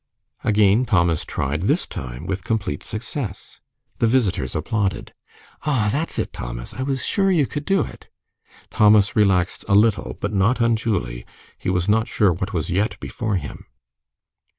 [0.43, 3.59] Again Thomas tried, this time with complete success.
[3.99, 5.13] The visitors applauded.
[5.63, 6.73] "Ah, that's it, Thomas.
[6.73, 8.07] I was sure you could do it."
[8.71, 11.23] Thomas relaxed a little, but not unduly.
[11.55, 13.65] He was not sure what was yet before him.